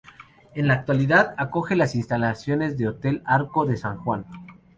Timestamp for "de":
3.67-3.77